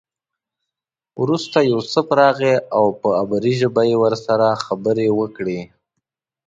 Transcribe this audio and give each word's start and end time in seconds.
وروسته 1.21 1.57
یوسف 1.71 2.05
راغی 2.21 2.53
او 2.77 2.85
په 2.99 3.09
عبري 3.21 3.53
ژبه 3.61 3.83
یې 3.89 3.95
ورسره 4.03 4.47
خبرې 4.65 5.07
وکړې. 5.19 5.59